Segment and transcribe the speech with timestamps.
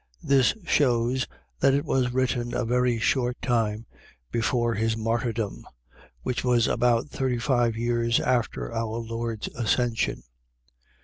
[0.23, 1.27] This shews,
[1.59, 3.85] that it was written a very short time
[4.31, 5.63] before his martyrdom,
[6.23, 10.23] which was about thirty five years after our Lord's Ascension.